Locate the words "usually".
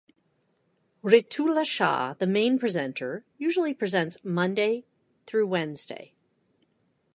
3.37-3.71